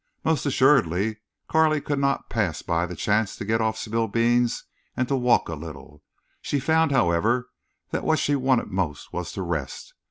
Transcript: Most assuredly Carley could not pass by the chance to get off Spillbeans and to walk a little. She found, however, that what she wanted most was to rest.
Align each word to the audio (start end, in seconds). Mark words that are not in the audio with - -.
Most 0.23 0.47
assuredly 0.47 1.17
Carley 1.47 1.79
could 1.79 1.99
not 1.99 2.27
pass 2.27 2.63
by 2.63 2.87
the 2.87 2.95
chance 2.95 3.35
to 3.35 3.45
get 3.45 3.61
off 3.61 3.77
Spillbeans 3.77 4.63
and 4.97 5.07
to 5.07 5.15
walk 5.15 5.47
a 5.47 5.53
little. 5.53 6.01
She 6.41 6.59
found, 6.59 6.91
however, 6.91 7.51
that 7.91 8.03
what 8.03 8.17
she 8.17 8.35
wanted 8.35 8.71
most 8.71 9.13
was 9.13 9.31
to 9.33 9.43
rest. 9.43 9.93